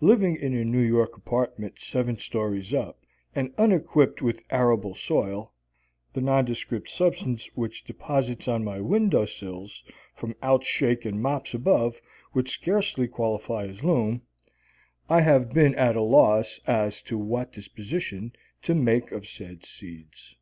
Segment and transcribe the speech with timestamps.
[0.00, 5.52] Living in a New York apartment seven stories up and unequipped with arable soil
[6.14, 9.84] (the nondescript substance which deposits on my window sills
[10.16, 12.00] from outshaken mops above
[12.34, 14.20] would scarcely qualify as loam),
[15.08, 18.32] I have been at a loss as to what disposition
[18.62, 20.34] to make of said seeds.